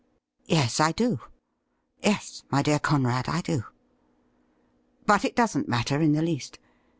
[0.47, 1.19] 'Yes, I do!
[2.01, 3.65] Yes, my dear Conrad, I do.
[5.05, 6.57] But it doesn't matter in the least.